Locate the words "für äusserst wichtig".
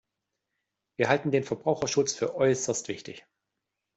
2.13-3.23